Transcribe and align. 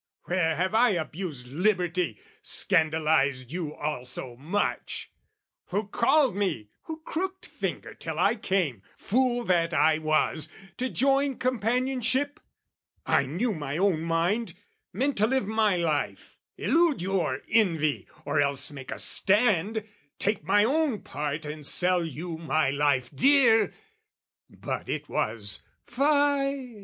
Where 0.23 0.55
have 0.55 0.73
I 0.73 0.93
abused 0.93 1.45
Liberty, 1.49 2.17
scandalised 2.41 3.51
you 3.51 3.75
all 3.75 4.03
so 4.05 4.35
much? 4.35 5.11
Who 5.65 5.89
called 5.89 6.35
me, 6.35 6.69
who 6.85 7.03
crooked 7.05 7.45
finger 7.45 7.93
till 7.93 8.17
I 8.17 8.33
came, 8.33 8.81
Fool 8.97 9.43
that 9.43 9.75
I 9.75 9.99
was, 9.99 10.49
to 10.77 10.89
join 10.89 11.37
companionship? 11.37 12.39
I 13.05 13.27
knew 13.27 13.53
my 13.53 13.77
own 13.77 14.01
mind, 14.01 14.55
meant 14.91 15.17
to 15.17 15.27
live 15.27 15.45
my 15.45 15.75
life, 15.77 16.35
Elude 16.57 16.99
your 17.03 17.43
envy, 17.47 18.07
or 18.25 18.41
else 18.41 18.71
make 18.71 18.89
a 18.89 18.97
stand, 18.97 19.83
Take 20.17 20.43
my 20.43 20.63
own 20.65 21.01
part 21.03 21.45
and 21.45 21.63
sell 21.63 22.03
you 22.03 22.39
my 22.39 22.71
life 22.71 23.11
dear: 23.13 23.71
But 24.49 24.89
it 24.89 25.07
was 25.07 25.61
"Fie! 25.85 26.79